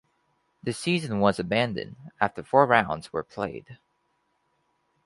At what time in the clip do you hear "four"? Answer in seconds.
2.41-2.65